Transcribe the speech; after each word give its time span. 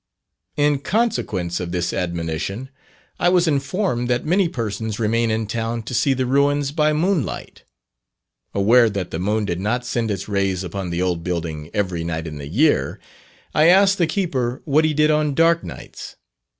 In 0.57 0.79
consequence 0.79 1.59
of 1.59 1.71
this 1.71 1.93
admonition, 1.93 2.71
I 3.19 3.29
was 3.29 3.47
informed 3.47 4.07
that 4.09 4.25
many 4.25 4.49
persons 4.49 4.97
remain 4.99 5.29
in 5.29 5.45
town 5.45 5.83
to 5.83 5.93
see 5.93 6.15
the 6.15 6.25
ruins 6.25 6.71
by 6.71 6.91
moonlight. 6.91 7.65
Aware 8.55 8.89
that 8.89 9.11
the 9.11 9.19
moon 9.19 9.45
did 9.45 9.59
not 9.59 9.85
send 9.85 10.09
its 10.09 10.27
rays 10.27 10.63
upon 10.63 10.89
the 10.89 11.03
old 11.03 11.23
building 11.23 11.69
every 11.71 12.03
night 12.03 12.25
in 12.25 12.39
the 12.39 12.47
year, 12.47 12.99
I 13.53 13.67
asked 13.67 13.99
the 13.99 14.07
keeper 14.07 14.63
what 14.65 14.85
he 14.85 14.95
did 14.95 15.11
on 15.11 15.35
dark 15.35 15.63
nights. 15.63 16.15